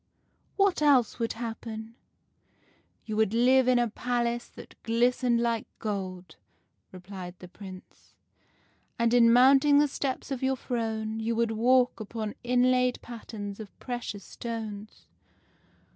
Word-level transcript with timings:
* 0.31 0.41
What 0.57 0.81
else 0.81 1.19
would 1.19 1.33
happen?' 1.33 1.93
"'You 3.05 3.15
would 3.17 3.35
live 3.35 3.67
in 3.67 3.77
a 3.77 3.87
palace 3.87 4.47
that 4.47 4.81
glistened 4.81 5.39
like 5.39 5.67
gold,' 5.77 6.37
replied 6.91 7.35
the 7.37 7.47
Prince,' 7.47 8.15
and 8.97 9.13
in 9.13 9.31
mounting 9.31 9.77
the 9.77 9.87
steps 9.87 10.31
of 10.31 10.41
your 10.41 10.57
throne 10.57 11.19
you 11.19 11.35
would 11.35 11.51
walk 11.51 11.99
upon 11.99 12.33
inlaid 12.43 12.99
patterns 13.03 13.59
of 13.59 13.77
precious 13.79 14.23
stones. 14.25 15.05